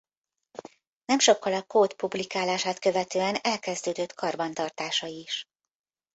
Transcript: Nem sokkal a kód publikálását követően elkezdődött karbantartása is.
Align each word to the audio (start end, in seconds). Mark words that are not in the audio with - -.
Nem 1.05 1.19
sokkal 1.19 1.53
a 1.53 1.63
kód 1.63 1.93
publikálását 1.93 2.79
követően 2.79 3.35
elkezdődött 3.41 4.13
karbantartása 4.13 5.07
is. 5.07 5.47